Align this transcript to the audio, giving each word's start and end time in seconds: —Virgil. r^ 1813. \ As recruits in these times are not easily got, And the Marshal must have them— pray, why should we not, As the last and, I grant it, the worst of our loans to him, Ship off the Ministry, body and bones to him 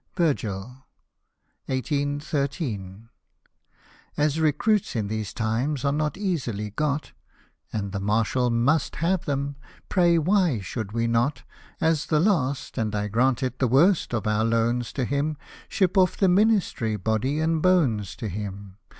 —Virgil. 0.17 0.87
r^ 1.69 1.69
1813. 1.69 3.09
\ 3.51 4.25
As 4.25 4.39
recruits 4.39 4.95
in 4.95 5.09
these 5.09 5.31
times 5.31 5.85
are 5.85 5.91
not 5.91 6.17
easily 6.17 6.71
got, 6.71 7.11
And 7.71 7.91
the 7.91 7.99
Marshal 7.99 8.49
must 8.49 8.95
have 8.95 9.25
them— 9.25 9.57
pray, 9.89 10.17
why 10.17 10.59
should 10.59 10.91
we 10.91 11.05
not, 11.05 11.43
As 11.79 12.07
the 12.07 12.19
last 12.19 12.79
and, 12.79 12.95
I 12.95 13.09
grant 13.09 13.43
it, 13.43 13.59
the 13.59 13.67
worst 13.67 14.11
of 14.11 14.25
our 14.25 14.43
loans 14.43 14.91
to 14.93 15.05
him, 15.05 15.37
Ship 15.69 15.95
off 15.95 16.17
the 16.17 16.27
Ministry, 16.27 16.95
body 16.95 17.39
and 17.39 17.61
bones 17.61 18.15
to 18.15 18.27
him 18.27 18.77